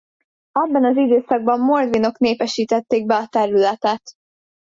[0.51, 4.11] Ebben az időszakban mordvinok népesítették be a területet.